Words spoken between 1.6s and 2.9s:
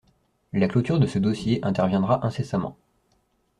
interviendra incessamment.